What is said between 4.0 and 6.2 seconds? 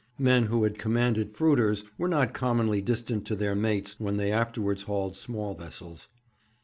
they afterwards handled small vessels.